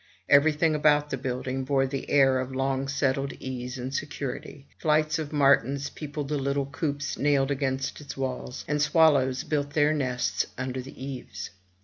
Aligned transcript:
Everything 0.29 0.73
about 0.73 1.11
the 1.11 1.15
building 1.17 1.63
bore 1.63 1.85
the 1.85 2.09
air 2.09 2.39
of 2.39 2.55
long 2.55 2.87
settled 2.87 3.33
ease 3.33 3.77
and 3.77 3.93
security. 3.93 4.65
Flights 4.79 5.19
of 5.19 5.31
martins 5.31 5.91
peopled 5.91 6.29
the 6.29 6.39
little 6.39 6.65
coops 6.65 7.19
nailed 7.19 7.51
against 7.51 8.01
its 8.01 8.17
walls, 8.17 8.65
and 8.67 8.81
swallows 8.81 9.43
built 9.43 9.73
their 9.75 9.93
nests 9.93 10.47
under 10.57 10.81
the 10.81 11.05
eaves. 11.05 11.51